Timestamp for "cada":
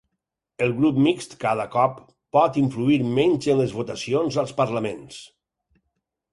1.43-1.65